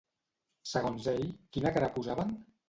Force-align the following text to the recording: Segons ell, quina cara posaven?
Segons 0.69 1.09
ell, 1.11 1.21
quina 1.59 1.75
cara 1.77 1.91
posaven? 1.99 2.35